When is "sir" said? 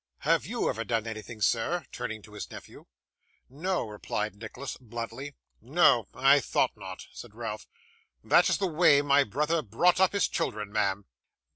1.41-1.85